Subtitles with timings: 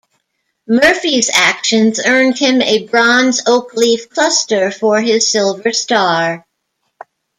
[0.67, 6.43] Murphy's actions earned him a Bronze Oak Leaf Cluster for his Silver Star.